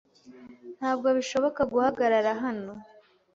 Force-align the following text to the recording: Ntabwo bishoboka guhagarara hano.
Ntabwo 0.77 1.07
bishoboka 1.17 1.61
guhagarara 1.71 2.31
hano. 2.43 2.73